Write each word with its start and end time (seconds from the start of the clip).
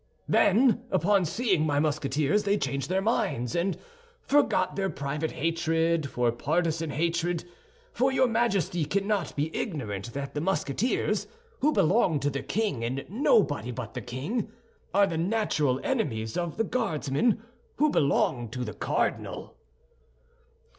"Then, 0.27 0.81
upon 0.89 1.25
seeing 1.25 1.63
my 1.63 1.77
Musketeers 1.79 2.41
they 2.41 2.57
changed 2.57 2.89
their 2.89 3.03
minds, 3.03 3.53
and 3.55 3.77
forgot 4.23 4.75
their 4.75 4.89
private 4.89 5.33
hatred 5.33 6.09
for 6.09 6.31
partisan 6.31 6.89
hatred; 6.89 7.45
for 7.93 8.11
your 8.11 8.27
Majesty 8.27 8.83
cannot 8.83 9.35
be 9.35 9.55
ignorant 9.55 10.11
that 10.13 10.33
the 10.33 10.41
Musketeers, 10.41 11.27
who 11.59 11.71
belong 11.71 12.19
to 12.19 12.31
the 12.31 12.41
king 12.41 12.83
and 12.83 13.05
nobody 13.09 13.69
but 13.69 13.93
the 13.93 14.01
king, 14.01 14.51
are 14.91 15.05
the 15.05 15.19
natural 15.19 15.79
enemies 15.83 16.35
of 16.35 16.57
the 16.57 16.63
Guardsmen, 16.63 17.39
who 17.75 17.91
belong 17.91 18.49
to 18.49 18.63
the 18.63 18.73
cardinal." 18.73 19.55